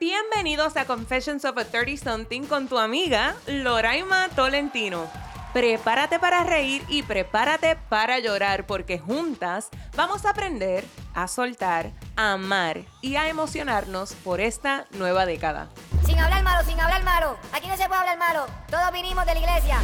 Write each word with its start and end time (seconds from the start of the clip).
Bienvenidos 0.00 0.76
a 0.76 0.84
Confessions 0.84 1.44
of 1.44 1.58
a 1.58 1.64
30 1.64 1.96
Something 1.96 2.42
con 2.42 2.68
tu 2.68 2.78
amiga 2.78 3.34
Loraima 3.48 4.28
Tolentino. 4.28 5.08
Prepárate 5.52 6.20
para 6.20 6.44
reír 6.44 6.84
y 6.88 7.02
prepárate 7.02 7.74
para 7.88 8.20
llorar 8.20 8.64
porque 8.64 9.00
juntas 9.00 9.70
vamos 9.96 10.24
a 10.24 10.30
aprender 10.30 10.84
a 11.14 11.26
soltar, 11.26 11.90
a 12.14 12.34
amar 12.34 12.82
y 13.02 13.16
a 13.16 13.28
emocionarnos 13.28 14.12
por 14.12 14.40
esta 14.40 14.86
nueva 14.92 15.26
década. 15.26 15.68
Sin 16.06 16.20
hablar 16.20 16.44
malo, 16.44 16.64
sin 16.64 16.78
hablar 16.78 17.02
malo. 17.02 17.36
Aquí 17.52 17.66
no 17.66 17.76
se 17.76 17.88
puede 17.88 17.98
hablar 17.98 18.18
malo. 18.18 18.46
Todos 18.70 18.92
vinimos 18.92 19.26
de 19.26 19.34
la 19.34 19.40
iglesia. 19.40 19.80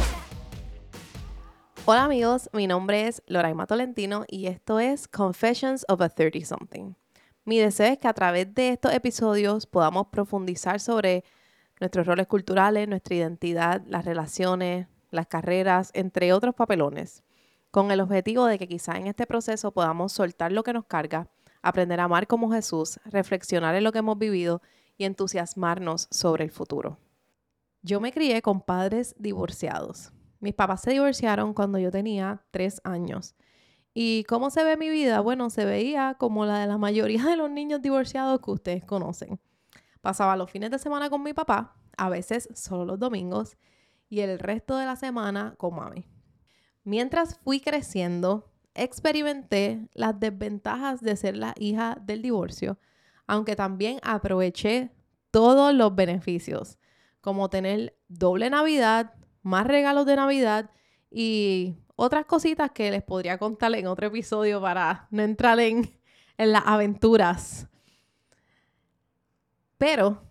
Hola 1.83 2.05
amigos, 2.05 2.49
mi 2.53 2.67
nombre 2.67 3.07
es 3.07 3.21
Loraima 3.27 3.67
Tolentino 3.67 4.23
y 4.29 4.47
esto 4.47 4.79
es 4.79 5.09
Confessions 5.09 5.85
of 5.89 5.99
a 5.99 6.07
30 6.07 6.45
Something. 6.45 6.95
Mi 7.45 7.59
deseo 7.59 7.93
es 7.93 7.99
que 7.99 8.07
a 8.07 8.13
través 8.13 8.51
de 8.55 8.69
estos 8.69 8.91
episodios 8.91 9.67
podamos 9.67 10.07
profundizar 10.07 10.79
sobre 10.79 11.23
nuestros 11.79 12.07
roles 12.07 12.25
culturales, 12.25 12.87
nuestra 12.87 13.13
identidad, 13.13 13.83
las 13.85 14.03
relaciones, 14.03 14.87
las 15.11 15.27
carreras, 15.27 15.91
entre 15.93 16.33
otros 16.33 16.55
papelones, 16.55 17.23
con 17.69 17.91
el 17.91 18.01
objetivo 18.01 18.47
de 18.47 18.57
que 18.57 18.67
quizá 18.67 18.97
en 18.97 19.05
este 19.05 19.27
proceso 19.27 19.71
podamos 19.71 20.11
soltar 20.11 20.51
lo 20.51 20.63
que 20.63 20.73
nos 20.73 20.85
carga, 20.85 21.29
aprender 21.61 21.99
a 21.99 22.05
amar 22.05 22.25
como 22.25 22.51
Jesús, 22.51 22.99
reflexionar 23.05 23.75
en 23.75 23.83
lo 23.83 23.91
que 23.91 23.99
hemos 23.99 24.17
vivido 24.17 24.63
y 24.97 25.05
entusiasmarnos 25.05 26.07
sobre 26.09 26.45
el 26.45 26.51
futuro. 26.51 26.97
Yo 27.83 28.01
me 28.01 28.11
crié 28.11 28.41
con 28.41 28.61
padres 28.61 29.13
divorciados. 29.19 30.11
Mis 30.39 30.55
papás 30.55 30.81
se 30.81 30.91
divorciaron 30.91 31.53
cuando 31.53 31.77
yo 31.77 31.91
tenía 31.91 32.43
tres 32.49 32.81
años 32.83 33.35
¿Y 33.97 34.25
cómo 34.25 34.49
se 34.49 34.61
ve 34.65 34.75
mi 34.75 34.89
vida? 34.89 35.21
Bueno, 35.21 35.49
se 35.49 35.63
veía 35.63 36.17
como 36.19 36.45
la 36.45 36.59
de 36.59 36.67
la 36.67 36.77
mayoría 36.77 37.23
de 37.23 37.37
los 37.37 37.49
niños 37.49 37.81
divorciados 37.81 38.41
que 38.41 38.51
ustedes 38.51 38.83
conocen. 38.83 39.39
Pasaba 40.01 40.35
los 40.35 40.51
fines 40.51 40.69
de 40.69 40.79
semana 40.79 41.09
con 41.09 41.23
mi 41.23 41.33
papá, 41.33 41.77
a 41.97 42.09
veces 42.09 42.49
solo 42.53 42.83
los 42.83 42.99
domingos, 42.99 43.55
y 44.09 44.19
el 44.19 44.37
resto 44.37 44.75
de 44.75 44.85
la 44.85 44.97
semana 44.97 45.55
con 45.57 45.75
mami. 45.75 46.05
Mientras 46.83 47.39
fui 47.39 47.61
creciendo, 47.61 48.51
experimenté 48.73 49.87
las 49.93 50.19
desventajas 50.19 50.99
de 50.99 51.15
ser 51.15 51.37
la 51.37 51.55
hija 51.57 51.97
del 52.01 52.21
divorcio, 52.21 52.77
aunque 53.27 53.55
también 53.55 54.01
aproveché 54.03 54.91
todos 55.31 55.73
los 55.73 55.95
beneficios, 55.95 56.77
como 57.21 57.49
tener 57.49 57.97
doble 58.09 58.49
Navidad, 58.49 59.13
más 59.41 59.65
regalos 59.65 60.05
de 60.05 60.17
Navidad 60.17 60.69
y 61.09 61.77
otras 61.95 62.25
cositas 62.25 62.71
que 62.71 62.91
les 62.91 63.03
podría 63.03 63.37
contar 63.37 63.73
en 63.75 63.87
otro 63.87 64.07
episodio 64.07 64.61
para 64.61 65.07
no 65.11 65.23
entrar 65.23 65.59
en, 65.59 65.97
en 66.37 66.51
las 66.51 66.63
aventuras. 66.65 67.67
Pero, 69.77 70.21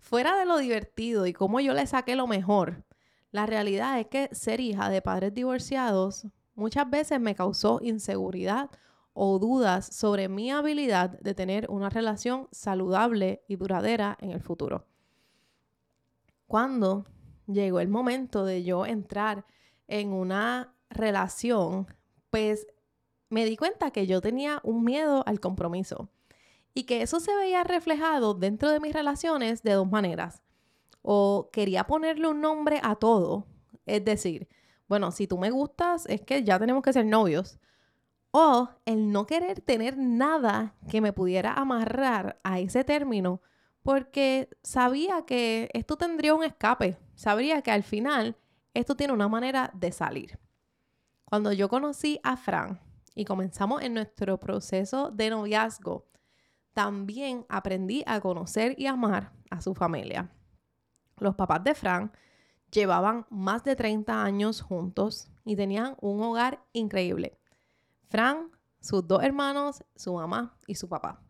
fuera 0.00 0.36
de 0.38 0.46
lo 0.46 0.58
divertido 0.58 1.26
y 1.26 1.32
cómo 1.32 1.60
yo 1.60 1.74
le 1.74 1.86
saqué 1.86 2.16
lo 2.16 2.26
mejor, 2.26 2.84
la 3.30 3.46
realidad 3.46 4.00
es 4.00 4.06
que 4.06 4.28
ser 4.34 4.60
hija 4.60 4.88
de 4.88 5.02
padres 5.02 5.34
divorciados 5.34 6.26
muchas 6.54 6.88
veces 6.88 7.20
me 7.20 7.34
causó 7.34 7.78
inseguridad 7.82 8.70
o 9.12 9.38
dudas 9.38 9.86
sobre 9.86 10.28
mi 10.28 10.50
habilidad 10.50 11.18
de 11.20 11.34
tener 11.34 11.66
una 11.70 11.90
relación 11.90 12.48
saludable 12.50 13.42
y 13.48 13.56
duradera 13.56 14.16
en 14.20 14.30
el 14.30 14.40
futuro. 14.40 14.86
Cuando 16.46 17.04
llegó 17.46 17.80
el 17.80 17.88
momento 17.88 18.44
de 18.44 18.64
yo 18.64 18.86
entrar 18.86 19.44
en 19.86 20.12
una 20.12 20.74
relación, 20.90 21.86
pues 22.30 22.66
me 23.30 23.44
di 23.44 23.56
cuenta 23.56 23.90
que 23.90 24.06
yo 24.06 24.20
tenía 24.20 24.60
un 24.62 24.84
miedo 24.84 25.22
al 25.26 25.40
compromiso 25.40 26.08
y 26.74 26.84
que 26.84 27.02
eso 27.02 27.20
se 27.20 27.34
veía 27.34 27.64
reflejado 27.64 28.34
dentro 28.34 28.70
de 28.70 28.80
mis 28.80 28.92
relaciones 28.92 29.62
de 29.62 29.72
dos 29.72 29.90
maneras. 29.90 30.42
O 31.02 31.50
quería 31.52 31.84
ponerle 31.84 32.28
un 32.28 32.40
nombre 32.40 32.80
a 32.82 32.96
todo, 32.96 33.46
es 33.86 34.04
decir, 34.04 34.48
bueno, 34.88 35.10
si 35.10 35.26
tú 35.26 35.38
me 35.38 35.50
gustas, 35.50 36.06
es 36.06 36.22
que 36.22 36.44
ya 36.44 36.58
tenemos 36.58 36.82
que 36.82 36.92
ser 36.92 37.04
novios. 37.04 37.58
O 38.30 38.68
el 38.84 39.12
no 39.12 39.26
querer 39.26 39.60
tener 39.60 39.96
nada 39.96 40.74
que 40.90 41.00
me 41.00 41.12
pudiera 41.12 41.52
amarrar 41.54 42.40
a 42.42 42.58
ese 42.58 42.84
término, 42.84 43.40
porque 43.82 44.48
sabía 44.62 45.24
que 45.26 45.70
esto 45.72 45.96
tendría 45.96 46.34
un 46.34 46.44
escape, 46.44 46.98
sabría 47.14 47.62
que 47.62 47.70
al 47.70 47.82
final 47.82 48.36
esto 48.74 48.96
tiene 48.96 49.12
una 49.12 49.28
manera 49.28 49.70
de 49.74 49.92
salir. 49.92 50.38
Cuando 51.28 51.52
yo 51.52 51.68
conocí 51.68 52.18
a 52.22 52.38
Fran 52.38 52.80
y 53.14 53.26
comenzamos 53.26 53.82
en 53.82 53.92
nuestro 53.92 54.40
proceso 54.40 55.10
de 55.10 55.28
noviazgo, 55.28 56.06
también 56.72 57.44
aprendí 57.50 58.02
a 58.06 58.18
conocer 58.18 58.74
y 58.78 58.86
amar 58.86 59.32
a 59.50 59.60
su 59.60 59.74
familia. 59.74 60.30
Los 61.18 61.34
papás 61.34 61.62
de 61.64 61.74
Fran 61.74 62.12
llevaban 62.70 63.26
más 63.28 63.62
de 63.62 63.76
30 63.76 64.22
años 64.22 64.62
juntos 64.62 65.30
y 65.44 65.54
tenían 65.54 65.96
un 66.00 66.22
hogar 66.22 66.64
increíble. 66.72 67.38
Fran, 68.06 68.50
sus 68.80 69.06
dos 69.06 69.22
hermanos, 69.22 69.84
su 69.96 70.14
mamá 70.14 70.56
y 70.66 70.76
su 70.76 70.88
papá. 70.88 71.20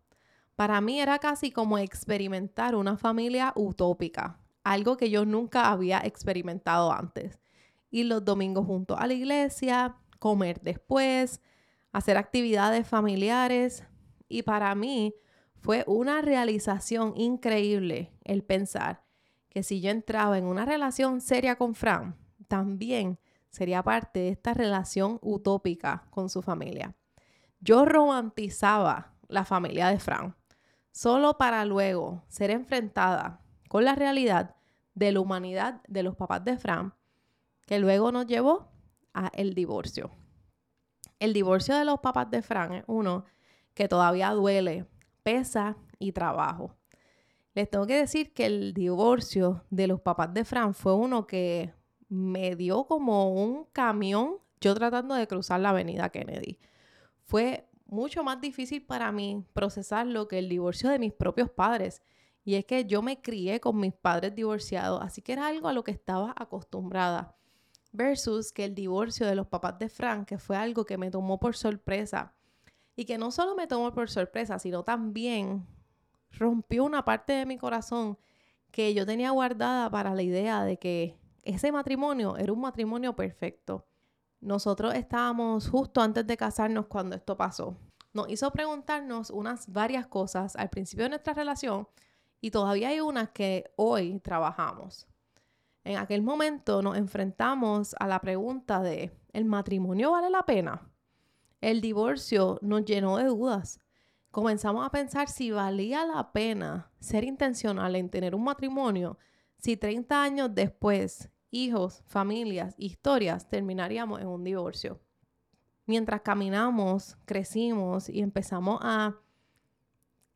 Para 0.55 0.81
mí 0.81 1.01
era 1.01 1.19
casi 1.19 1.51
como 1.51 1.77
experimentar 1.77 2.77
una 2.77 2.97
familia 2.97 3.53
utópica, 3.57 4.39
algo 4.63 4.97
que 4.97 5.11
yo 5.11 5.25
nunca 5.25 5.73
había 5.73 5.99
experimentado 5.99 6.93
antes 6.93 7.41
ir 7.91 8.07
los 8.07 8.25
domingos 8.25 8.67
juntos 8.67 8.97
a 9.01 9.07
la 9.07 9.15
iglesia, 9.15 9.97
comer 10.19 10.61
después, 10.61 11.41
hacer 11.93 12.17
actividades 12.17 12.87
familiares. 12.87 13.85
Y 14.29 14.43
para 14.43 14.75
mí 14.75 15.15
fue 15.57 15.85
una 15.87 16.23
realización 16.23 17.15
increíble 17.17 18.13
el 18.25 18.45
pensar 18.45 19.05
que 19.49 19.63
si 19.63 19.81
yo 19.81 19.91
entraba 19.91 20.39
en 20.39 20.45
una 20.45 20.65
relación 20.65 21.21
seria 21.21 21.57
con 21.57 21.75
Fran, 21.75 22.17
también 22.47 23.19
sería 23.51 23.83
parte 23.83 24.21
de 24.21 24.29
esta 24.29 24.55
relación 24.55 25.19
utópica 25.23 26.07
con 26.11 26.29
su 26.29 26.43
familia. 26.43 26.95
Yo 27.61 27.85
romantizaba 27.85 29.15
la 29.27 29.45
familia 29.45 29.89
de 29.89 29.99
Fran, 29.99 30.37
solo 30.93 31.39
para 31.39 31.65
luego 31.65 32.23
ser 32.29 32.51
enfrentada 32.51 33.41
con 33.69 33.85
la 33.85 33.95
realidad 33.95 34.57
de 34.95 35.13
la 35.13 35.21
humanidad 35.21 35.83
de 35.89 36.03
los 36.03 36.17
papás 36.17 36.45
de 36.45 36.57
Fran 36.59 36.95
que 37.69 37.79
luego 37.79 38.11
nos 38.11 38.27
llevó 38.27 38.73
a 39.13 39.31
el 39.35 39.53
divorcio. 39.53 40.11
El 41.21 41.35
divorcio 41.35 41.77
de 41.77 41.85
los 41.85 42.01
papás 42.01 42.31
de 42.31 42.41
Fran 42.41 42.73
es 42.73 42.85
uno 42.87 43.27
que 43.75 43.89
todavía 43.89 44.31
duele, 44.31 44.87
pesa 45.23 45.77
y 45.99 46.13
trabajo. 46.13 46.75
Les 47.53 47.69
tengo 47.69 47.87
que 47.87 47.99
decir 47.99 48.33
que 48.33 48.47
el 48.47 48.73
divorcio 48.73 49.67
de 49.69 49.87
los 49.87 50.01
papás 50.01 50.33
de 50.33 50.47
Fran 50.47 50.73
fue 50.73 50.95
uno 50.95 51.27
que 51.27 51.75
me 52.09 52.57
dio 52.57 52.85
como 52.85 53.35
un 53.35 53.67
camión 53.67 54.39
yo 54.63 54.75
tratando 54.75 55.15
de 55.15 55.29
cruzar 55.29 55.61
la 55.61 55.69
avenida 55.69 56.09
Kennedy. 56.09 56.59
Fue 57.21 57.69
mucho 57.85 58.25
más 58.25 58.41
difícil 58.41 58.83
para 58.83 59.13
mí 59.13 59.45
procesarlo 59.53 60.27
que 60.27 60.39
el 60.39 60.49
divorcio 60.49 60.89
de 60.89 60.99
mis 60.99 61.13
propios 61.13 61.51
padres. 61.51 62.01
Y 62.45 62.55
es 62.55 62.65
que 62.65 62.87
yo 62.87 63.03
me 63.03 63.21
crié 63.21 63.61
con 63.61 63.79
mis 63.79 63.93
padres 63.93 64.35
divorciados, 64.35 65.03
así 65.03 65.21
que 65.21 65.35
era 65.35 65.49
algo 65.49 65.69
a 65.69 65.75
lo 65.75 65.85
que 65.85 65.91
estaba 65.91 66.35
acostumbrada 66.35 67.38
versus 67.93 68.53
que 68.53 68.65
el 68.65 68.75
divorcio 68.75 69.27
de 69.27 69.35
los 69.35 69.47
papás 69.47 69.79
de 69.79 69.89
Frank, 69.89 70.27
que 70.27 70.39
fue 70.39 70.57
algo 70.57 70.85
que 70.85 70.99
me 70.99 71.11
tomó 71.11 71.39
por 71.39 71.57
sorpresa 71.57 72.35
y 72.97 73.05
que 73.05 73.19
no 73.19 73.31
solo 73.31 73.55
me 73.55 73.67
tomó 73.67 73.93
por 73.93 74.11
sorpresa, 74.11 74.59
sino 74.59 74.83
también 74.83 75.67
rompió 76.33 76.85
una 76.85 77.05
parte 77.05 77.33
de 77.33 77.47
mi 77.47 77.59
corazón 77.59 78.19
que 78.71 78.95
yo 78.95 79.07
tenía 79.07 79.31
guardada 79.31 79.91
para 79.91 80.15
la 80.15 80.23
idea 80.23 80.65
de 80.65 80.79
que 80.79 81.19
ese 81.43 81.73
matrimonio 81.73 82.37
era 82.37 82.53
un 82.53 82.61
matrimonio 82.61 83.17
perfecto. 83.17 83.87
Nosotros 84.41 84.95
estábamos 84.95 85.69
justo 85.69 86.01
antes 86.01 86.27
de 86.27 86.37
casarnos 86.37 86.87
cuando 86.87 87.17
esto 87.17 87.37
pasó. 87.37 87.77
Nos 88.13 88.29
hizo 88.31 88.51
preguntarnos 88.53 89.31
unas 89.31 89.73
varias 89.73 90.07
cosas 90.07 90.55
al 90.57 90.71
principio 90.71 91.05
de 91.05 91.11
nuestra 91.11 91.35
relación 91.35 91.89
y 92.41 92.51
todavía 92.51 92.89
hay 92.89 93.01
unas 93.01 93.31
que 93.31 93.73
hoy 93.77 94.21
trabajamos. 94.21 95.08
En 95.89 95.97
aquel 95.97 96.21
momento 96.21 96.83
nos 96.83 96.99
enfrentamos 96.99 97.97
a 97.99 98.07
la 98.07 98.21
pregunta 98.21 98.83
de, 98.83 99.11
¿el 99.33 99.47
matrimonio 99.47 100.11
vale 100.11 100.29
la 100.29 100.45
pena? 100.45 100.87
El 101.63 101.81
divorcio 101.81 102.59
nos 102.61 102.85
llenó 102.85 103.17
de 103.17 103.25
dudas. 103.25 103.81
Comenzamos 104.31 104.85
a 104.85 104.91
pensar 104.91 105.31
si 105.31 105.51
valía 105.51 106.05
la 106.05 106.31
pena 106.31 106.91
ser 107.01 107.25
intencional 107.25 107.97
en 107.97 108.11
tener 108.11 108.35
un 108.35 108.45
matrimonio 108.45 109.17
si 109.57 109.79
30 109.79 110.23
años 110.23 110.55
después, 110.55 111.31
hijos, 111.51 112.03
familias, 112.05 112.75
historias, 112.77 113.49
terminaríamos 113.49 114.21
en 114.21 114.27
un 114.27 114.45
divorcio. 114.45 115.01
Mientras 115.87 116.21
caminamos, 116.21 117.17
crecimos 117.25 118.11
y 118.11 118.21
empezamos 118.21 118.79
a 118.83 119.17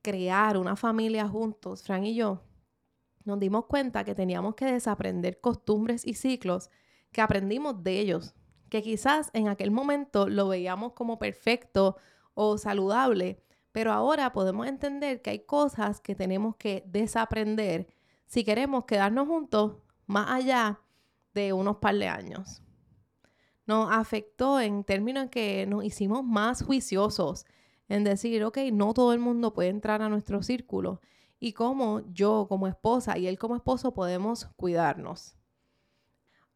crear 0.01 0.57
una 0.57 0.77
familia 0.77 1.29
juntos, 1.29 1.83
Fran 1.83 2.07
y 2.07 2.15
yo, 2.15 2.43
nos 3.25 3.39
dimos 3.39 3.67
cuenta 3.67 4.05
que 4.05 4.15
teníamos 4.15 4.55
que 4.55 4.67
desaprender 4.67 5.41
costumbres 5.41 6.07
y 6.07 6.15
ciclos 6.15 6.71
que 7.13 7.21
aprendimos 7.21 7.83
de 7.83 8.01
ellos, 8.01 8.35
que 8.69 8.83
quizás 8.83 9.31
en 9.35 9.49
aquel 9.49 9.71
momento 9.71 10.29
lo 10.29 10.49
veíamos 10.49 10.93
como 10.93 11.19
perfecto 11.19 11.97
o 12.35 12.59
saludable, 12.59 13.43
Pero 13.73 13.91
ahora 13.91 14.33
podemos 14.33 14.67
entender 14.67 15.23
que 15.23 15.31
hay 15.31 15.47
cosas 15.47 16.01
que 16.01 16.15
tenemos 16.15 16.57
que 16.57 16.85
desaprender 16.87 17.89
si 18.27 18.45
queremos 18.45 18.85
quedarnos 18.85 19.27
juntos 19.27 19.77
más 20.07 20.31
allá 20.31 20.81
de 21.33 21.55
unos 21.55 21.79
par 21.79 21.97
de 21.97 22.09
años. 22.09 22.63
Nos 23.67 23.91
afectó 23.91 24.61
en 24.61 24.85
términos 24.85 25.25
en 25.25 25.29
que 25.31 25.67
nos 25.67 25.85
hicimos 25.85 26.23
más 26.23 26.63
juiciosos 26.63 27.47
en 27.89 28.05
decir, 28.05 28.45
ok, 28.45 28.59
no 28.73 28.93
todo 28.93 29.15
el 29.15 29.21
mundo 29.21 29.55
puede 29.55 29.71
entrar 29.71 30.03
a 30.03 30.11
nuestro 30.11 30.43
círculo 30.43 31.01
y 31.43 31.55
cómo 31.55 32.03
yo 32.13 32.47
como 32.49 32.69
esposa 32.69 33.19
y 33.19 33.27
él 33.27 33.37
como 33.37 33.57
esposo 33.57 33.93
podemos 33.93 34.47
cuidarnos. 34.55 35.35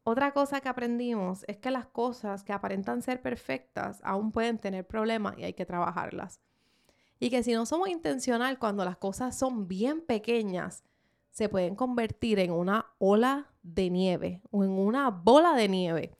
Otra 0.04 0.30
cosa 0.30 0.60
que 0.60 0.68
aprendimos 0.68 1.44
es 1.48 1.56
que 1.56 1.72
las 1.72 1.86
cosas 1.86 2.44
que 2.44 2.52
aparentan 2.52 3.02
ser 3.02 3.20
perfectas 3.20 4.00
aún 4.04 4.30
pueden 4.30 4.58
tener 4.58 4.86
problemas 4.86 5.36
y 5.38 5.42
hay 5.42 5.54
que 5.54 5.66
trabajarlas. 5.66 6.40
Y 7.18 7.30
que 7.30 7.42
si 7.42 7.52
no 7.52 7.66
somos 7.66 7.88
intencional 7.88 8.60
cuando 8.60 8.84
las 8.84 8.96
cosas 8.96 9.36
son 9.36 9.66
bien 9.66 10.02
pequeñas, 10.02 10.84
se 11.32 11.48
pueden 11.48 11.74
convertir 11.74 12.38
en 12.38 12.52
una 12.52 12.86
ola 12.98 13.50
de 13.64 13.90
nieve 13.90 14.40
o 14.52 14.62
en 14.62 14.70
una 14.70 15.10
bola 15.10 15.54
de 15.54 15.68
nieve. 15.68 16.16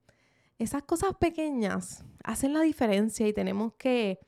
Esas 0.59 0.83
cosas 0.83 1.15
pequeñas 1.21 2.05
hacen 2.25 2.53
la 2.53 2.63
diferencia 2.63 3.29
y 3.29 3.33
tenemos 3.33 3.75
que 3.75 4.19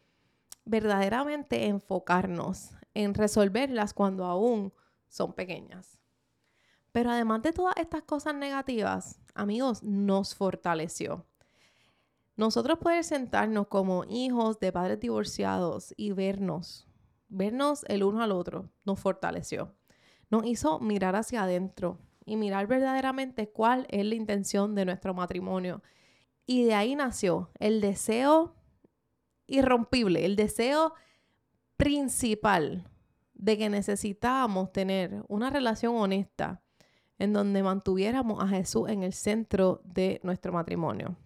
verdaderamente 0.64 1.66
enfocarnos 1.66 2.77
en 2.98 3.14
resolverlas 3.14 3.94
cuando 3.94 4.24
aún 4.24 4.72
son 5.06 5.32
pequeñas. 5.32 6.00
Pero 6.90 7.10
además 7.10 7.42
de 7.42 7.52
todas 7.52 7.76
estas 7.76 8.02
cosas 8.02 8.34
negativas, 8.34 9.20
amigos, 9.34 9.84
nos 9.84 10.34
fortaleció. 10.34 11.24
Nosotros 12.34 12.78
poder 12.80 13.04
sentarnos 13.04 13.68
como 13.68 14.04
hijos 14.08 14.58
de 14.58 14.72
padres 14.72 14.98
divorciados 14.98 15.94
y 15.96 16.10
vernos, 16.10 16.88
vernos 17.28 17.84
el 17.86 18.02
uno 18.02 18.20
al 18.20 18.32
otro, 18.32 18.68
nos 18.84 18.98
fortaleció. 18.98 19.76
Nos 20.28 20.44
hizo 20.44 20.80
mirar 20.80 21.14
hacia 21.14 21.44
adentro 21.44 22.00
y 22.24 22.34
mirar 22.34 22.66
verdaderamente 22.66 23.48
cuál 23.48 23.86
es 23.90 24.04
la 24.04 24.16
intención 24.16 24.74
de 24.74 24.86
nuestro 24.86 25.14
matrimonio. 25.14 25.82
Y 26.46 26.64
de 26.64 26.74
ahí 26.74 26.96
nació 26.96 27.50
el 27.60 27.80
deseo 27.80 28.56
irrompible, 29.46 30.24
el 30.24 30.34
deseo 30.34 30.94
principal 31.78 32.84
de 33.34 33.56
que 33.56 33.70
necesitábamos 33.70 34.72
tener 34.72 35.22
una 35.28 35.48
relación 35.48 35.96
honesta 35.96 36.60
en 37.18 37.32
donde 37.32 37.62
mantuviéramos 37.62 38.42
a 38.42 38.48
Jesús 38.48 38.90
en 38.90 39.04
el 39.04 39.12
centro 39.12 39.80
de 39.84 40.20
nuestro 40.22 40.52
matrimonio. 40.52 41.16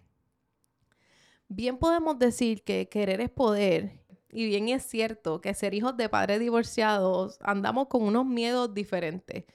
Bien 1.49 1.77
podemos 1.77 2.17
decir 2.17 2.63
que 2.63 2.87
querer 2.87 3.19
es 3.19 3.29
poder 3.29 4.03
y 4.29 4.45
bien 4.45 4.69
es 4.69 4.83
cierto 4.83 5.41
que 5.41 5.53
ser 5.53 5.73
hijos 5.73 5.97
de 5.97 6.07
padres 6.07 6.39
divorciados 6.39 7.37
andamos 7.41 7.87
con 7.87 8.03
unos 8.03 8.25
miedos 8.25 8.73
diferentes. 8.73 9.45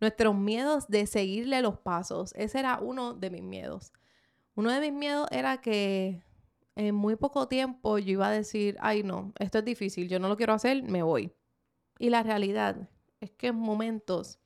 Nuestros 0.00 0.34
miedos 0.34 0.88
de 0.88 1.06
seguirle 1.06 1.62
los 1.62 1.78
pasos, 1.78 2.32
ese 2.34 2.58
era 2.58 2.78
uno 2.80 3.14
de 3.14 3.30
mis 3.30 3.42
miedos. 3.42 3.92
Uno 4.54 4.70
de 4.72 4.80
mis 4.80 4.92
miedos 4.92 5.28
era 5.30 5.58
que 5.60 6.22
en 6.76 6.94
muy 6.94 7.16
poco 7.16 7.48
tiempo 7.48 7.98
yo 7.98 8.12
iba 8.12 8.28
a 8.28 8.30
decir, 8.30 8.76
ay 8.80 9.02
no, 9.02 9.32
esto 9.38 9.58
es 9.58 9.64
difícil, 9.64 10.08
yo 10.08 10.20
no 10.20 10.28
lo 10.28 10.36
quiero 10.36 10.52
hacer, 10.52 10.82
me 10.84 11.02
voy. 11.02 11.32
Y 11.98 12.10
la 12.10 12.22
realidad 12.22 12.88
es 13.20 13.30
que 13.32 13.48
en 13.48 13.56
momentos 13.56 14.38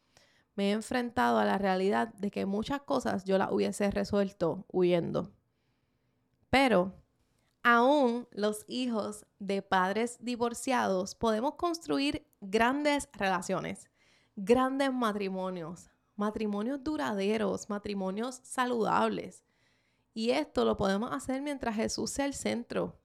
me 0.54 0.70
he 0.70 0.72
enfrentado 0.72 1.38
a 1.38 1.44
la 1.44 1.58
realidad 1.58 2.14
de 2.14 2.30
que 2.30 2.46
muchas 2.46 2.82
cosas 2.82 3.24
yo 3.24 3.36
las 3.36 3.50
hubiese 3.50 3.90
resuelto 3.90 4.64
huyendo. 4.70 5.32
Pero 6.50 6.94
aún 7.62 8.28
los 8.30 8.64
hijos 8.68 9.26
de 9.38 9.62
padres 9.62 10.18
divorciados 10.20 11.14
podemos 11.14 11.54
construir 11.54 12.26
grandes 12.40 13.08
relaciones, 13.12 13.90
grandes 14.36 14.92
matrimonios, 14.92 15.90
matrimonios 16.14 16.82
duraderos, 16.84 17.68
matrimonios 17.68 18.40
saludables. 18.44 19.44
Y 20.12 20.30
esto 20.30 20.64
lo 20.64 20.76
podemos 20.76 21.12
hacer 21.12 21.42
mientras 21.42 21.76
Jesús 21.76 22.10
sea 22.10 22.26
el 22.26 22.34
centro. 22.34 23.00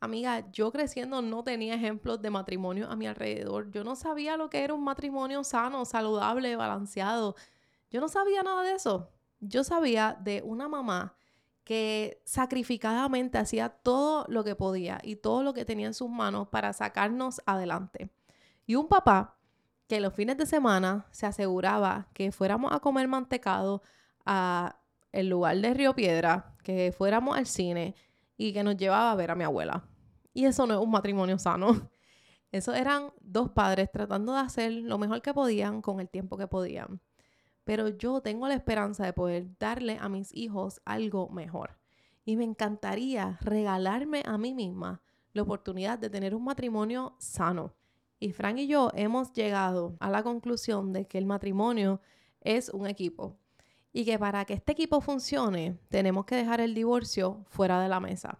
Amiga, 0.00 0.50
yo 0.52 0.70
creciendo 0.70 1.22
no 1.22 1.42
tenía 1.42 1.74
ejemplos 1.74 2.22
de 2.22 2.30
matrimonio 2.30 2.88
a 2.88 2.96
mi 2.96 3.06
alrededor. 3.06 3.70
Yo 3.70 3.82
no 3.82 3.96
sabía 3.96 4.36
lo 4.36 4.48
que 4.48 4.62
era 4.62 4.74
un 4.74 4.84
matrimonio 4.84 5.42
sano, 5.42 5.84
saludable, 5.84 6.54
balanceado. 6.54 7.34
Yo 7.90 8.00
no 8.00 8.08
sabía 8.08 8.42
nada 8.42 8.62
de 8.62 8.74
eso. 8.74 9.10
Yo 9.40 9.64
sabía 9.64 10.16
de 10.20 10.42
una 10.44 10.68
mamá 10.68 11.16
que 11.64 12.22
sacrificadamente 12.24 13.38
hacía 13.38 13.68
todo 13.68 14.24
lo 14.28 14.42
que 14.44 14.54
podía 14.54 15.00
y 15.02 15.16
todo 15.16 15.42
lo 15.42 15.52
que 15.52 15.64
tenía 15.64 15.88
en 15.88 15.94
sus 15.94 16.08
manos 16.08 16.48
para 16.48 16.72
sacarnos 16.72 17.42
adelante. 17.44 18.10
Y 18.66 18.76
un 18.76 18.88
papá 18.88 19.36
que 19.88 20.00
los 20.00 20.14
fines 20.14 20.36
de 20.36 20.46
semana 20.46 21.06
se 21.10 21.26
aseguraba 21.26 22.08
que 22.14 22.30
fuéramos 22.30 22.72
a 22.72 22.80
comer 22.80 23.08
mantecado 23.08 23.82
a 24.24 24.78
el 25.18 25.28
lugar 25.28 25.56
de 25.58 25.74
Río 25.74 25.94
Piedra, 25.94 26.54
que 26.62 26.92
fuéramos 26.92 27.36
al 27.36 27.46
cine 27.46 27.94
y 28.36 28.52
que 28.52 28.62
nos 28.62 28.76
llevaba 28.76 29.10
a 29.10 29.16
ver 29.16 29.30
a 29.30 29.34
mi 29.34 29.44
abuela. 29.44 29.84
Y 30.32 30.44
eso 30.44 30.66
no 30.66 30.74
es 30.74 30.80
un 30.80 30.90
matrimonio 30.90 31.38
sano. 31.38 31.90
Eso 32.50 32.72
eran 32.72 33.12
dos 33.20 33.50
padres 33.50 33.90
tratando 33.92 34.32
de 34.32 34.40
hacer 34.40 34.72
lo 34.72 34.96
mejor 34.96 35.20
que 35.20 35.34
podían 35.34 35.82
con 35.82 36.00
el 36.00 36.08
tiempo 36.08 36.38
que 36.38 36.46
podían. 36.46 36.98
Pero 37.64 37.88
yo 37.88 38.22
tengo 38.22 38.48
la 38.48 38.54
esperanza 38.54 39.04
de 39.04 39.12
poder 39.12 39.58
darle 39.58 39.98
a 40.00 40.08
mis 40.08 40.34
hijos 40.34 40.80
algo 40.86 41.28
mejor. 41.28 41.76
Y 42.24 42.36
me 42.36 42.44
encantaría 42.44 43.36
regalarme 43.42 44.22
a 44.24 44.38
mí 44.38 44.54
misma 44.54 45.02
la 45.34 45.42
oportunidad 45.42 45.98
de 45.98 46.08
tener 46.08 46.34
un 46.34 46.44
matrimonio 46.44 47.16
sano. 47.18 47.74
Y 48.18 48.32
Frank 48.32 48.56
y 48.58 48.66
yo 48.66 48.92
hemos 48.94 49.32
llegado 49.34 49.96
a 50.00 50.08
la 50.08 50.22
conclusión 50.22 50.94
de 50.94 51.06
que 51.06 51.18
el 51.18 51.26
matrimonio 51.26 52.00
es 52.40 52.70
un 52.70 52.86
equipo 52.86 53.36
y 53.98 54.04
que 54.04 54.16
para 54.16 54.44
que 54.44 54.54
este 54.54 54.70
equipo 54.70 55.00
funcione 55.00 55.76
tenemos 55.88 56.24
que 56.24 56.36
dejar 56.36 56.60
el 56.60 56.72
divorcio 56.72 57.44
fuera 57.48 57.80
de 57.82 57.88
la 57.88 57.98
mesa. 57.98 58.38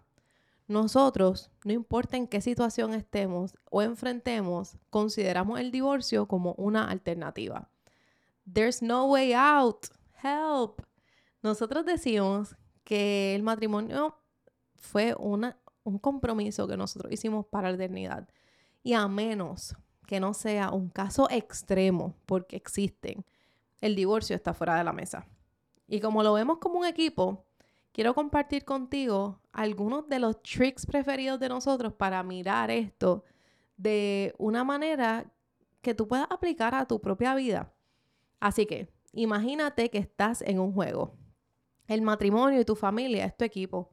Nosotros, 0.69 1.51
no 1.65 1.73
importa 1.73 2.15
en 2.15 2.27
qué 2.27 2.39
situación 2.39 2.93
estemos 2.93 3.57
o 3.69 3.81
enfrentemos, 3.81 4.77
consideramos 4.89 5.59
el 5.59 5.69
divorcio 5.69 6.29
como 6.29 6.53
una 6.53 6.89
alternativa. 6.89 7.69
There's 8.49 8.81
no 8.81 9.07
way 9.07 9.33
out. 9.33 9.87
Help. 10.23 10.79
Nosotros 11.41 11.85
decimos 11.85 12.55
que 12.85 13.35
el 13.35 13.43
matrimonio 13.43 14.15
fue 14.77 15.13
una, 15.19 15.57
un 15.83 15.99
compromiso 15.99 16.69
que 16.69 16.77
nosotros 16.77 17.11
hicimos 17.11 17.47
para 17.47 17.67
la 17.67 17.75
eternidad. 17.75 18.29
Y 18.81 18.93
a 18.93 19.09
menos 19.09 19.75
que 20.07 20.21
no 20.21 20.33
sea 20.33 20.71
un 20.71 20.87
caso 20.87 21.27
extremo, 21.29 22.15
porque 22.25 22.55
existen, 22.55 23.25
el 23.81 23.97
divorcio 23.97 24.37
está 24.37 24.53
fuera 24.53 24.77
de 24.77 24.85
la 24.85 24.93
mesa. 24.93 25.27
Y 25.89 25.99
como 26.01 26.21
lo 26.21 26.33
vemos 26.33 26.59
como 26.59 26.79
un 26.79 26.85
equipo, 26.85 27.47
quiero 27.91 28.13
compartir 28.13 28.63
contigo 28.63 29.41
algunos 29.51 30.07
de 30.07 30.19
los 30.19 30.39
tricks 30.43 30.85
preferidos 30.85 31.39
de 31.39 31.49
nosotros 31.49 31.93
para 31.93 32.21
mirar 32.21 32.69
esto 32.69 33.25
de 33.75 34.35
una 34.37 34.63
manera 34.63 35.33
que 35.81 35.95
tú 35.95 36.07
puedas 36.07 36.27
aplicar 36.29 36.75
a 36.75 36.85
tu 36.85 37.01
propia 37.01 37.33
vida. 37.33 37.73
Así 38.39 38.67
que 38.67 38.93
imagínate 39.13 39.89
que 39.89 39.97
estás 39.97 40.43
en 40.43 40.59
un 40.59 40.73
juego. 40.73 41.15
El 41.87 42.03
matrimonio 42.03 42.61
y 42.61 42.65
tu 42.65 42.75
familia 42.75 43.25
es 43.25 43.35
tu 43.35 43.43
equipo. 43.43 43.89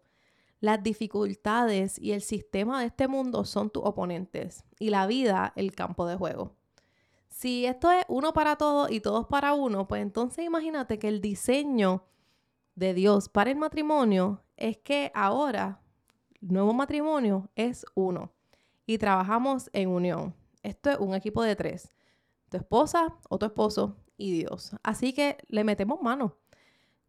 Las 0.61 0.83
dificultades 0.83 1.99
y 1.99 2.13
el 2.13 2.21
sistema 2.21 2.81
de 2.81 2.89
este 2.89 3.09
mundo 3.09 3.47
son 3.47 3.71
tus 3.71 3.83
oponentes 3.85 4.65
y 4.79 4.91
la 4.91 5.07
vida 5.07 5.55
el 5.57 5.75
campo 5.75 6.07
de 6.07 6.17
juego. 6.17 6.57
Si 7.37 7.67
esto 7.67 7.91
es 7.91 8.03
uno 8.09 8.33
para 8.33 8.57
todos 8.57 8.91
y 8.91 9.01
todos 9.01 9.27
para 9.27 9.53
uno, 9.53 9.87
pues 9.87 10.01
entonces 10.01 10.47
imagínate 10.47 10.99
que 10.99 11.09
el 11.09 11.21
diseño 11.21 12.03
de 12.75 12.95
Dios 12.95 13.29
para 13.29 13.51
el 13.51 13.59
matrimonio 13.59 14.43
es 14.57 14.79
que 14.79 15.13
ahora 15.15 15.83
el 16.41 16.49
nuevo 16.49 16.73
matrimonio 16.73 17.51
es 17.55 17.85
uno 17.95 18.33
y 18.87 18.97
trabajamos 18.97 19.69
en 19.75 19.91
unión. 19.91 20.35
Esto 20.63 20.89
es 20.89 20.99
un 20.99 21.15
equipo 21.15 21.43
de 21.43 21.55
tres. 21.57 21.93
Tu 22.49 22.57
esposa 22.57 23.15
o 23.29 23.39
tu 23.39 23.45
esposo 23.45 23.99
y 24.17 24.39
Dios. 24.39 24.75
Así 24.83 25.13
que 25.13 25.37
le 25.49 25.63
metemos 25.63 26.01
mano. 26.01 26.39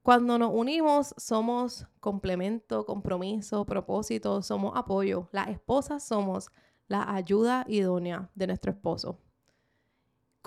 Cuando 0.04 0.38
nos 0.38 0.52
unimos 0.54 1.16
somos 1.16 1.88
complemento, 2.02 2.86
compromiso, 2.86 3.66
propósito, 3.66 4.42
somos 4.42 4.74
apoyo. 4.76 5.30
Las 5.32 5.48
esposas 5.48 6.04
somos 6.06 6.52
la 6.90 7.16
ayuda 7.16 7.64
idónea 7.70 8.30
de 8.36 8.48
nuestro 8.48 8.74
esposo. 8.74 9.22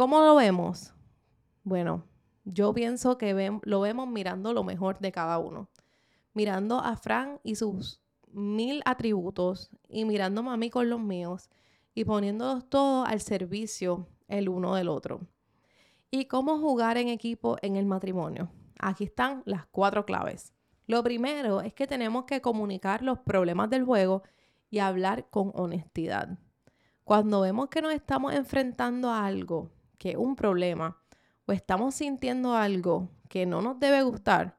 ¿Cómo 0.00 0.23
lo 0.23 0.37
vemos? 0.37 0.95
Bueno, 1.62 2.07
yo 2.47 2.73
pienso 2.73 3.19
que 3.19 3.61
lo 3.64 3.80
vemos 3.80 4.09
mirando 4.09 4.54
lo 4.54 4.64
mejor 4.64 4.99
de 4.99 5.12
cada 5.12 5.37
uno. 5.37 5.69
Mirando 6.33 6.78
a 6.78 6.97
Fran 6.97 7.38
y 7.42 7.57
sus 7.57 8.00
mil 8.33 8.80
atributos 8.87 9.69
y 9.90 10.07
mirando 10.07 10.40
a 10.49 10.57
mí 10.57 10.71
con 10.71 10.88
los 10.88 11.00
míos 11.00 11.50
y 11.92 12.07
poniéndolos 12.07 12.71
todos 12.71 13.07
al 13.07 13.21
servicio 13.21 14.09
el 14.26 14.49
uno 14.49 14.75
del 14.75 14.88
otro. 14.88 15.21
¿Y 16.11 16.25
cómo 16.25 16.59
jugar 16.59 16.97
en 16.97 17.09
equipo 17.09 17.59
en 17.61 17.76
el 17.76 17.85
matrimonio? 17.85 18.50
Aquí 18.78 19.04
están 19.04 19.42
las 19.45 19.66
cuatro 19.66 20.07
claves. 20.07 20.54
Lo 20.87 21.02
primero 21.02 21.61
es 21.61 21.75
que 21.75 21.87
tenemos 21.87 22.25
que 22.25 22.40
comunicar 22.40 23.02
los 23.02 23.19
problemas 23.19 23.69
del 23.69 23.85
juego 23.85 24.23
y 24.71 24.78
hablar 24.78 25.28
con 25.28 25.52
honestidad. 25.54 26.38
Cuando 27.04 27.42
vemos 27.42 27.69
que 27.69 27.83
nos 27.83 27.92
estamos 27.92 28.33
enfrentando 28.33 29.11
a 29.11 29.26
algo, 29.26 29.71
que 30.00 30.16
un 30.16 30.35
problema, 30.35 30.97
o 31.45 31.52
estamos 31.52 31.95
sintiendo 31.95 32.57
algo 32.57 33.11
que 33.28 33.45
no 33.45 33.61
nos 33.61 33.78
debe 33.78 34.02
gustar, 34.02 34.57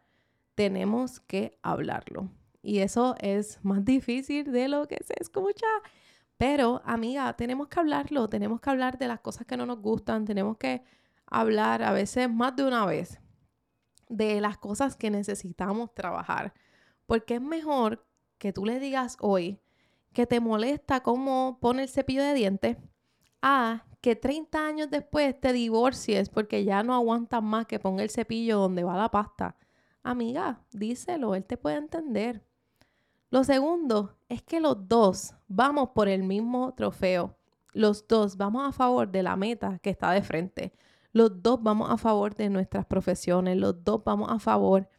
tenemos 0.53 1.19
que 1.19 1.57
hablarlo. 1.63 2.29
Y 2.61 2.77
eso 2.77 3.15
es 3.19 3.59
más 3.63 3.83
difícil 3.85 4.51
de 4.51 4.67
lo 4.67 4.87
que 4.87 5.03
se 5.03 5.15
escucha. 5.19 5.65
Pero, 6.37 6.83
amiga, 6.85 7.33
tenemos 7.33 7.69
que 7.69 7.79
hablarlo, 7.79 8.29
tenemos 8.29 8.61
que 8.61 8.69
hablar 8.69 8.99
de 8.99 9.07
las 9.07 9.19
cosas 9.19 9.47
que 9.47 9.57
no 9.57 9.65
nos 9.65 9.79
gustan, 9.79 10.25
tenemos 10.25 10.57
que 10.57 10.83
hablar 11.25 11.81
a 11.81 11.91
veces 11.91 12.29
más 12.29 12.55
de 12.55 12.63
una 12.63 12.85
vez 12.85 13.19
de 14.09 14.41
las 14.41 14.59
cosas 14.59 14.95
que 14.95 15.09
necesitamos 15.09 15.91
trabajar. 15.95 16.53
Porque 17.07 17.35
es 17.35 17.41
mejor 17.41 18.05
que 18.37 18.53
tú 18.53 18.63
le 18.63 18.79
digas 18.79 19.17
hoy 19.21 19.59
que 20.13 20.27
te 20.27 20.39
molesta 20.39 21.01
cómo 21.01 21.57
pone 21.59 21.81
el 21.81 21.89
cepillo 21.89 22.21
de 22.21 22.35
dientes 22.35 22.77
a 23.41 23.85
que 24.01 24.15
30 24.15 24.65
años 24.65 24.89
después 24.89 25.39
te 25.39 25.53
divorcies 25.53 26.29
porque 26.29 26.63
ya 26.63 26.83
no 26.83 26.93
aguantas 26.95 27.43
más 27.43 27.67
que 27.67 27.79
ponga 27.79 28.03
el 28.03 28.09
cepillo 28.09 28.57
donde 28.57 28.83
va 28.83 28.97
la 28.97 29.09
pasta. 29.09 29.55
Amiga, 30.03 30.61
díselo, 30.71 31.35
él 31.35 31.45
te 31.45 31.57
puede 31.57 31.77
entender. 31.77 32.43
Lo 33.29 33.43
segundo 33.43 34.17
es 34.27 34.41
que 34.41 34.59
los 34.59 34.89
dos 34.89 35.35
vamos 35.47 35.89
por 35.89 36.09
el 36.09 36.23
mismo 36.23 36.73
trofeo. 36.73 37.37
Los 37.73 38.07
dos 38.07 38.35
vamos 38.35 38.67
a 38.67 38.71
favor 38.71 39.09
de 39.09 39.23
la 39.23 39.35
meta 39.35 39.79
que 39.79 39.91
está 39.91 40.11
de 40.11 40.23
frente. 40.23 40.73
Los 41.13 41.41
dos 41.41 41.61
vamos 41.61 41.89
a 41.91 41.97
favor 41.97 42.35
de 42.35 42.49
nuestras 42.49 42.85
profesiones. 42.85 43.55
Los 43.57 43.83
dos 43.83 44.03
vamos 44.03 44.29
a 44.31 44.39
favor 44.39 44.89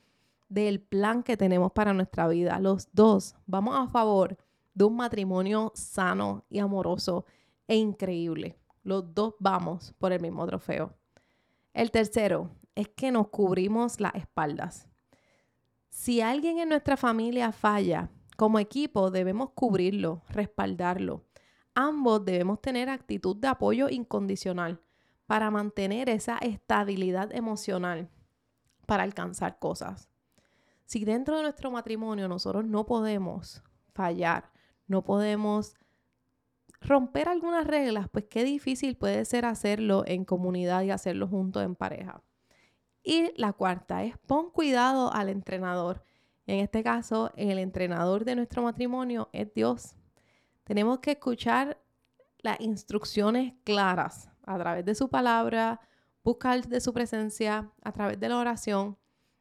del 0.49 0.81
plan 0.81 1.23
que 1.23 1.37
tenemos 1.37 1.73
para 1.73 1.93
nuestra 1.93 2.29
vida. 2.29 2.59
Los 2.61 2.89
dos 2.93 3.35
vamos 3.47 3.75
a 3.77 3.89
favor 3.89 4.39
de 4.75 4.85
un 4.85 4.97
matrimonio 4.97 5.73
sano 5.75 6.45
y 6.49 6.61
amoroso 6.61 7.27
e 7.67 7.77
increíble. 7.77 8.62
Los 8.83 9.15
dos 9.15 9.35
vamos 9.39 9.95
por 9.99 10.13
el 10.13 10.21
mismo 10.21 10.47
trofeo. 10.47 10.95
El 11.73 11.91
tercero 11.91 12.51
es 12.75 12.89
que 12.89 13.13
nos 13.13 13.29
cubrimos 13.29 14.01
las 14.01 14.15
espaldas. 14.15 14.89
Si 15.89 16.21
alguien 16.21 16.59
en 16.59 16.71
nuestra 16.71 16.97
familia 16.97 17.53
falla, 17.53 18.11
como 18.37 18.59
equipo 18.59 19.11
debemos 19.11 19.51
cubrirlo, 19.51 20.23
respaldarlo. 20.29 21.25
Ambos 21.75 22.25
debemos 22.25 22.61
tener 22.61 22.89
actitud 22.89 23.37
de 23.37 23.49
apoyo 23.49 23.89
incondicional 23.89 24.81
para 25.27 25.51
mantener 25.51 26.09
esa 26.09 26.39
estabilidad 26.39 27.35
emocional 27.35 28.11
para 28.87 29.05
alcanzar 29.05 29.59
cosas. 29.59 30.11
Si 30.85 31.05
dentro 31.05 31.37
de 31.37 31.43
nuestro 31.43 31.71
matrimonio 31.71 32.29
nosotros 32.29 32.65
no 32.65 32.85
podemos 32.85 33.63
fallar, 33.95 34.51
no 34.87 35.03
podemos 35.03 35.75
romper 36.87 37.29
algunas 37.29 37.67
reglas, 37.67 38.09
pues 38.11 38.27
qué 38.29 38.45
difícil 38.45 38.97
puede 38.97 39.25
ser 39.25 39.45
hacerlo 39.45 40.05
en 40.07 40.25
comunidad 40.25 40.83
y 40.83 40.91
hacerlo 40.91 41.29
juntos 41.29 41.63
en 41.63 41.75
pareja. 41.75 42.23
Y 43.03 43.33
la 43.37 43.53
cuarta 43.53 44.05
es 44.05 44.17
pon 44.19 44.51
cuidado 44.51 45.13
al 45.13 45.29
entrenador. 45.29 46.05
En 46.47 46.61
este 46.61 46.83
caso, 46.83 47.31
el 47.37 47.59
entrenador 47.59 48.25
de 48.25 48.37
nuestro 48.37 48.63
matrimonio 48.63 49.29
es 49.33 49.53
Dios. 49.55 49.97
Tenemos 50.65 51.01
que 51.01 51.13
escuchar 51.13 51.81
las 52.39 52.61
instrucciones 52.61 53.55
claras 53.65 54.31
a 54.45 54.59
través 54.59 54.85
de 54.85 54.95
su 54.95 55.09
palabra, 55.09 55.81
buscar 56.25 56.67
de 56.67 56.81
su 56.81 56.93
presencia, 56.93 57.71
a 57.83 57.93
través 57.93 58.19
de 58.19 58.29
la 58.29 58.39
oración. 58.39 58.97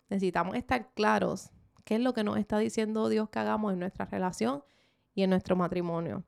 Necesitamos 0.10 0.56
estar 0.56 0.94
claros 0.94 1.52
qué 1.84 1.96
es 1.96 2.02
lo 2.02 2.14
que 2.14 2.24
nos 2.24 2.38
está 2.38 2.58
diciendo 2.58 3.10
Dios 3.10 3.30
que 3.30 3.40
hagamos 3.40 3.74
en 3.74 3.80
nuestra 3.80 4.06
relación 4.06 4.64
y 5.14 5.24
en 5.24 5.30
nuestro 5.32 5.56
matrimonio. 5.56 6.24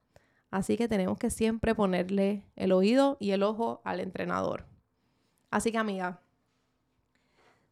Así 0.53 0.77
que 0.77 0.87
tenemos 0.87 1.17
que 1.17 1.31
siempre 1.31 1.73
ponerle 1.73 2.43
el 2.55 2.73
oído 2.73 3.17
y 3.19 3.31
el 3.31 3.41
ojo 3.41 3.81
al 3.83 3.99
entrenador. 3.99 4.67
Así 5.49 5.71
que 5.71 5.79
amiga, 5.79 6.21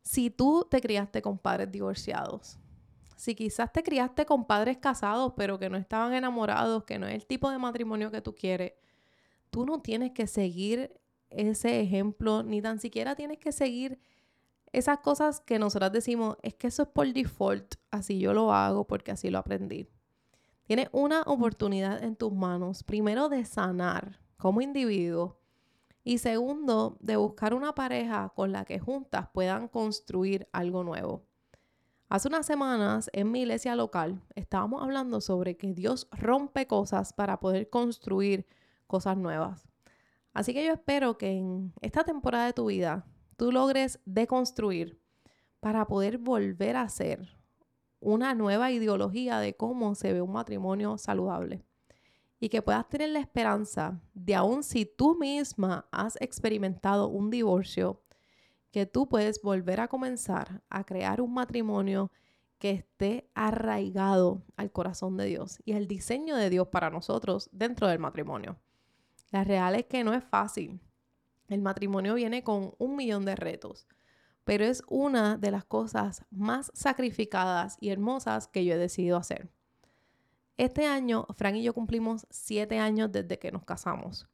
si 0.02 0.32
tú 0.32 0.66
te 0.68 0.82
criaste 0.82 1.22
con 1.22 1.38
padres 1.38 1.72
divorciados, 1.72 2.58
si 3.16 3.36
quizás 3.36 3.72
te 3.72 3.84
criaste 3.84 4.26
con 4.26 4.46
padres 4.46 4.78
casados, 4.78 5.34
pero 5.38 5.60
que 5.60 5.70
no 5.70 5.78
estaban 5.78 6.16
enamorados, 6.16 6.84
que 6.86 6.98
no 6.98 7.06
es 7.06 7.14
el 7.14 7.28
tipo 7.28 7.52
de 7.52 7.60
matrimonio 7.60 8.10
que 8.10 8.20
tú 8.20 8.34
quieres, 8.34 8.74
tú 9.52 9.64
no 9.64 9.80
tienes 9.80 10.14
que 10.14 10.26
seguir 10.26 11.00
ese 11.30 11.82
ejemplo, 11.82 12.42
ni 12.42 12.64
tan 12.64 12.80
siquiera 12.80 13.14
tienes 13.14 13.38
que 13.38 13.52
seguir 13.52 14.00
esas 14.72 14.98
cosas 15.02 15.40
que 15.40 15.60
nosotras 15.60 15.92
decimos, 15.92 16.36
es 16.42 16.56
que 16.56 16.66
eso 16.66 16.82
es 16.82 16.90
por 16.90 17.14
default, 17.14 17.76
así 17.92 18.18
yo 18.18 18.34
lo 18.34 18.52
hago 18.52 18.88
porque 18.88 19.12
así 19.12 19.30
lo 19.30 19.38
aprendí. 19.38 19.88
Tienes 20.72 20.88
una 20.94 21.24
oportunidad 21.24 22.02
en 22.02 22.16
tus 22.16 22.32
manos, 22.32 22.82
primero 22.84 23.28
de 23.28 23.44
sanar 23.44 24.22
como 24.38 24.62
individuo 24.62 25.38
y 26.06 26.20
segundo 26.20 26.96
de 27.02 27.18
buscar 27.18 27.54
una 27.54 27.76
pareja 27.76 28.32
con 28.34 28.54
la 28.54 28.64
que 28.64 28.80
juntas 28.80 29.28
puedan 29.34 29.68
construir 29.68 30.48
algo 30.54 30.86
nuevo. 30.86 31.26
Hace 32.08 32.30
unas 32.30 32.46
semanas 32.46 33.10
en 33.12 33.34
mi 33.34 33.42
iglesia 33.42 33.76
local 33.76 34.24
estábamos 34.34 34.82
hablando 34.82 35.20
sobre 35.20 35.58
que 35.58 35.74
Dios 35.74 36.08
rompe 36.10 36.68
cosas 36.68 37.12
para 37.12 37.42
poder 37.42 37.70
construir 37.70 38.48
cosas 38.88 39.18
nuevas. 39.18 39.68
Así 40.32 40.54
que 40.54 40.66
yo 40.66 40.72
espero 40.72 41.18
que 41.18 41.32
en 41.32 41.74
esta 41.82 42.06
temporada 42.06 42.46
de 42.46 42.54
tu 42.54 42.68
vida 42.68 43.06
tú 43.36 43.52
logres 43.52 44.00
deconstruir 44.06 45.02
para 45.60 45.86
poder 45.88 46.18
volver 46.18 46.78
a 46.78 46.88
ser 46.88 47.41
una 48.02 48.34
nueva 48.34 48.72
ideología 48.72 49.40
de 49.40 49.56
cómo 49.56 49.96
se 49.96 50.12
ve 50.12 50.22
un 50.22 50.34
matrimonio 50.34 50.98
saludable. 50.98 51.64
Y 52.40 52.50
que 52.50 52.62
puedas 52.62 52.90
tener 52.90 53.10
la 53.10 53.20
esperanza 53.20 54.02
de 54.14 54.36
aun 54.36 54.64
si 54.64 54.86
tú 54.86 55.16
misma 55.16 55.88
has 55.92 56.20
experimentado 56.20 57.08
un 57.08 57.30
divorcio, 57.30 58.02
que 58.72 58.86
tú 58.86 59.08
puedes 59.08 59.42
volver 59.42 59.80
a 59.80 59.88
comenzar 59.88 60.62
a 60.70 60.84
crear 60.84 61.22
un 61.22 61.34
matrimonio 61.34 62.12
que 62.58 62.72
esté 62.72 63.30
arraigado 63.34 64.44
al 64.56 64.72
corazón 64.72 65.18
de 65.18 65.26
Dios 65.26 65.60
y 65.66 65.74
al 65.74 65.88
diseño 65.88 66.36
de 66.36 66.50
Dios 66.50 66.68
para 66.68 66.90
nosotros 66.90 67.50
dentro 67.52 67.88
del 67.88 68.00
matrimonio. 68.00 68.58
La 69.32 69.44
real 69.44 69.76
es 69.76 69.86
que 69.86 70.04
no 70.04 70.14
es 70.14 70.24
fácil. 70.24 70.80
El 71.48 71.62
matrimonio 71.62 72.16
viene 72.16 72.44
con 72.44 72.74
un 72.78 72.96
millón 72.96 73.26
de 73.26 73.36
retos, 73.36 73.88
pero 74.44 74.66
es 74.66 74.84
una 74.88 75.38
de 75.38 75.52
las 75.52 75.66
cosas 75.66 76.26
más 76.30 76.72
sacrificadas 76.74 77.78
y 77.80 77.90
hermosas 77.90 78.48
que 78.48 78.66
yo 78.66 78.74
he 78.74 78.78
decidido 78.78 79.18
hacer. 79.18 79.50
Este 80.58 80.86
año, 80.86 81.26
Frank 81.36 81.56
y 81.56 81.64
yo 81.64 81.74
cumplimos 81.74 82.28
siete 82.30 82.78
años 82.80 83.12
desde 83.12 83.40
que 83.40 83.52
nos 83.52 83.64
casamos. 83.64 84.28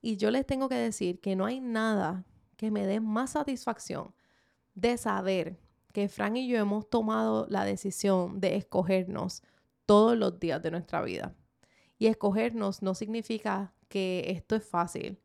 Y 0.00 0.16
yo 0.16 0.30
les 0.30 0.46
tengo 0.46 0.68
que 0.68 0.76
decir 0.76 1.20
que 1.20 1.36
no 1.36 1.44
hay 1.44 1.60
nada 1.60 2.24
que 2.56 2.70
me 2.70 2.86
dé 2.86 3.00
más 3.00 3.30
satisfacción 3.32 4.14
de 4.74 4.96
saber 4.96 5.58
que 5.92 6.08
Frank 6.08 6.36
y 6.36 6.48
yo 6.48 6.58
hemos 6.58 6.88
tomado 6.88 7.46
la 7.48 7.64
decisión 7.64 8.40
de 8.40 8.56
escogernos 8.56 9.42
todos 9.86 10.16
los 10.16 10.38
días 10.38 10.62
de 10.62 10.70
nuestra 10.70 11.02
vida. 11.02 11.34
Y 11.98 12.06
escogernos 12.06 12.82
no 12.82 12.94
significa 12.94 13.72
que 13.88 14.24
esto 14.28 14.56
es 14.56 14.64
fácil. 14.64 15.18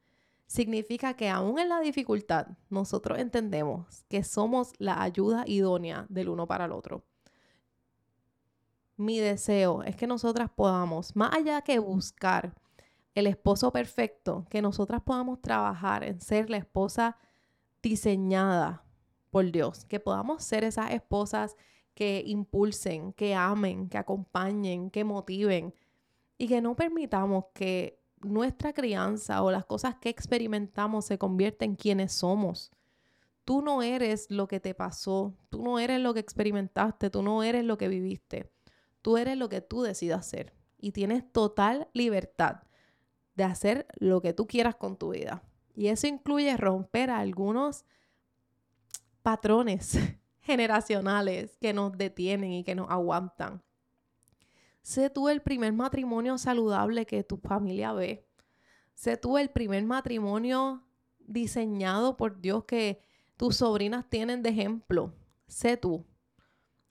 Significa 0.51 1.13
que 1.13 1.29
aún 1.29 1.59
en 1.59 1.69
la 1.69 1.79
dificultad 1.79 2.45
nosotros 2.69 3.19
entendemos 3.19 4.03
que 4.09 4.21
somos 4.21 4.73
la 4.79 5.01
ayuda 5.01 5.45
idónea 5.47 6.05
del 6.09 6.27
uno 6.27 6.45
para 6.45 6.65
el 6.65 6.73
otro. 6.73 7.05
Mi 8.97 9.19
deseo 9.19 9.81
es 9.83 9.95
que 9.95 10.07
nosotras 10.07 10.49
podamos, 10.53 11.15
más 11.15 11.33
allá 11.33 11.61
que 11.61 11.79
buscar 11.79 12.53
el 13.15 13.27
esposo 13.27 13.71
perfecto, 13.71 14.45
que 14.49 14.61
nosotras 14.61 15.01
podamos 15.03 15.41
trabajar 15.41 16.03
en 16.03 16.19
ser 16.19 16.49
la 16.49 16.57
esposa 16.57 17.17
diseñada 17.81 18.83
por 19.29 19.49
Dios, 19.53 19.85
que 19.85 20.01
podamos 20.01 20.43
ser 20.43 20.65
esas 20.65 20.91
esposas 20.91 21.55
que 21.93 22.23
impulsen, 22.25 23.13
que 23.13 23.35
amen, 23.35 23.87
que 23.87 23.97
acompañen, 23.97 24.89
que 24.91 25.05
motiven 25.05 25.73
y 26.37 26.49
que 26.49 26.59
no 26.59 26.75
permitamos 26.75 27.45
que 27.53 28.00
nuestra 28.23 28.73
crianza 28.73 29.41
o 29.43 29.51
las 29.51 29.65
cosas 29.65 29.95
que 29.95 30.09
experimentamos 30.09 31.05
se 31.05 31.17
convierten 31.17 31.71
en 31.71 31.75
quienes 31.75 32.13
somos. 32.13 32.71
Tú 33.45 33.61
no 33.61 33.81
eres 33.81 34.29
lo 34.29 34.47
que 34.47 34.59
te 34.59 34.73
pasó, 34.73 35.33
tú 35.49 35.63
no 35.63 35.79
eres 35.79 35.99
lo 35.99 36.13
que 36.13 36.19
experimentaste, 36.19 37.09
tú 37.09 37.21
no 37.23 37.43
eres 37.43 37.65
lo 37.65 37.77
que 37.77 37.87
viviste. 37.87 38.51
Tú 39.01 39.17
eres 39.17 39.37
lo 39.37 39.49
que 39.49 39.61
tú 39.61 39.81
decidas 39.81 40.27
ser 40.27 40.53
y 40.77 40.91
tienes 40.91 41.31
total 41.31 41.87
libertad 41.93 42.63
de 43.35 43.43
hacer 43.43 43.87
lo 43.95 44.21
que 44.21 44.33
tú 44.33 44.47
quieras 44.47 44.75
con 44.75 44.97
tu 44.97 45.11
vida. 45.11 45.43
Y 45.75 45.87
eso 45.87 46.07
incluye 46.07 46.55
romper 46.57 47.09
algunos 47.09 47.85
patrones 49.21 49.97
generacionales 50.41 51.57
que 51.59 51.73
nos 51.73 51.97
detienen 51.97 52.51
y 52.51 52.63
que 52.63 52.75
nos 52.75 52.89
aguantan. 52.89 53.63
Sé 54.81 55.09
tú 55.09 55.29
el 55.29 55.41
primer 55.41 55.73
matrimonio 55.73 56.37
saludable 56.37 57.05
que 57.05 57.23
tu 57.23 57.37
familia 57.37 57.93
ve. 57.93 58.27
Sé 58.93 59.17
tú 59.17 59.37
el 59.37 59.49
primer 59.49 59.83
matrimonio 59.83 60.83
diseñado 61.19 62.17
por 62.17 62.41
Dios 62.41 62.65
que 62.65 63.01
tus 63.37 63.57
sobrinas 63.57 64.09
tienen 64.09 64.43
de 64.43 64.49
ejemplo. 64.49 65.13
Sé 65.47 65.77
tú 65.77 66.05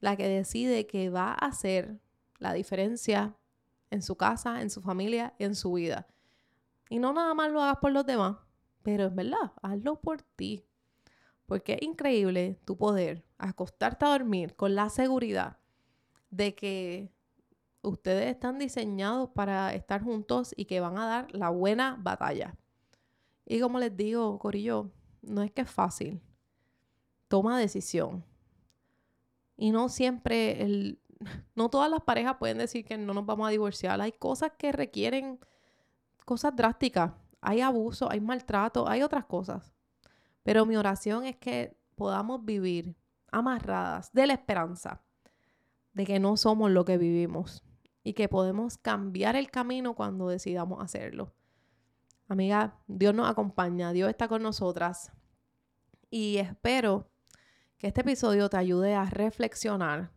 la 0.01 0.17
que 0.17 0.29
decide 0.29 0.87
que 0.87 1.11
va 1.11 1.33
a 1.33 1.47
hacer 1.47 2.01
la 2.39 2.53
diferencia 2.53 3.37
en 3.91 4.03
su 4.03 4.17
casa, 4.17 4.63
en 4.63 4.71
su 4.71 4.81
familia 4.81 5.35
en 5.39 5.55
su 5.55 5.73
vida. 5.73 6.07
Y 6.89 6.99
no 6.99 7.13
nada 7.13 7.35
más 7.35 7.51
lo 7.51 7.63
hagas 7.63 7.79
por 7.79 7.93
los 7.93 8.07
demás, 8.07 8.37
pero 8.83 9.07
es 9.07 9.15
verdad, 9.15 9.53
hazlo 9.63 10.01
por 10.01 10.23
ti. 10.23 10.65
Porque 11.47 11.75
es 11.75 11.83
increíble 11.83 12.59
tu 12.65 12.77
poder 12.77 13.25
acostarte 13.39 14.05
a 14.05 14.11
dormir 14.11 14.55
con 14.55 14.75
la 14.75 14.89
seguridad 14.89 15.59
de 16.31 16.55
que 16.55 17.13
ustedes 17.83 18.31
están 18.31 18.59
diseñados 18.59 19.31
para 19.31 19.75
estar 19.75 20.03
juntos 20.03 20.53
y 20.57 20.67
que 20.67 20.81
van 20.81 20.99
a 20.99 21.07
dar 21.07 21.35
la 21.35 21.51
buena 21.51 21.97
batalla. 22.01 22.57
Y 23.47 23.61
como 23.61 23.79
les 23.79 23.97
digo, 23.97 24.39
Corillo, 24.39 24.91
no 25.23 25.43
es 25.43 25.51
que 25.51 25.63
es 25.63 25.71
fácil. 25.71 26.21
Toma 27.29 27.59
decisión. 27.59 28.25
Y 29.57 29.71
no 29.71 29.89
siempre 29.89 30.63
el... 30.63 31.01
No 31.55 31.69
todas 31.69 31.91
las 31.91 32.03
parejas 32.03 32.37
pueden 32.39 32.59
decir 32.59 32.85
que 32.85 32.97
no 32.97 33.13
nos 33.13 33.27
vamos 33.27 33.47
a 33.47 33.51
divorciar. 33.51 34.01
Hay 34.01 34.13
cosas 34.13 34.53
que 34.57 34.73
requieren 34.73 35.39
cosas 36.25 36.57
drásticas. 36.57 37.13
Hay 37.43 37.61
abuso, 37.61 38.11
hay 38.11 38.21
maltrato, 38.21 38.89
hay 38.89 39.03
otras 39.03 39.27
cosas. 39.27 39.75
Pero 40.43 40.65
mi 40.65 40.77
oración 40.77 41.25
es 41.25 41.37
que 41.37 41.77
podamos 41.95 42.45
vivir 42.45 42.97
amarradas 43.31 44.13
de 44.13 44.27
la 44.27 44.33
esperanza 44.33 45.03
de 45.93 46.07
que 46.07 46.19
no 46.19 46.37
somos 46.37 46.71
lo 46.71 46.85
que 46.85 46.97
vivimos 46.97 47.63
y 48.03 48.15
que 48.15 48.29
podemos 48.29 48.79
cambiar 48.79 49.37
el 49.37 49.51
camino 49.51 49.95
cuando 49.95 50.29
decidamos 50.29 50.83
hacerlo. 50.83 51.33
Amiga, 52.29 52.79
Dios 52.87 53.15
nos 53.15 53.29
acompaña, 53.29 53.93
Dios 53.93 54.09
está 54.09 54.29
con 54.29 54.43
nosotras 54.43 55.13
y 56.11 56.37
espero 56.37 57.11
que 57.79 57.89
este 57.89 58.03
episodio 58.03 58.49
te 58.49 58.57
ayude 58.57 58.95
a 58.95 59.05
reflexionar 59.05 60.13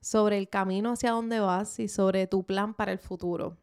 sobre 0.00 0.38
el 0.38 0.48
camino 0.48 0.92
hacia 0.92 1.10
donde 1.10 1.40
vas 1.40 1.78
y 1.78 1.88
sobre 1.88 2.26
tu 2.26 2.44
plan 2.44 2.74
para 2.74 2.92
el 2.92 2.98
futuro, 2.98 3.58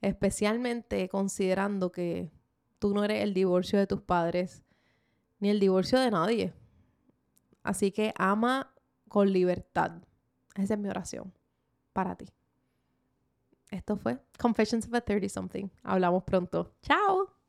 especialmente 0.00 1.08
considerando 1.08 1.92
que 1.92 2.30
tú 2.78 2.94
no 2.94 3.04
eres 3.04 3.22
el 3.22 3.34
divorcio 3.34 3.78
de 3.78 3.86
tus 3.86 4.02
padres 4.02 4.62
ni 5.38 5.50
el 5.50 5.60
divorcio 5.60 5.98
de 5.98 6.10
nadie. 6.10 6.52
Así 7.62 7.90
que 7.90 8.12
ama 8.16 8.74
con 9.08 9.32
libertad. 9.32 10.02
Esa 10.54 10.74
es 10.74 10.80
mi 10.80 10.88
oración 10.88 11.32
para 11.92 12.16
ti. 12.16 12.26
Esto 13.72 13.96
fue 13.96 14.18
Confessions 14.38 14.86
of 14.86 14.94
a 14.94 15.00
30 15.00 15.28
Something. 15.30 15.70
Hablamos 15.82 16.24
pronto. 16.24 16.74
Chao. 16.82 17.41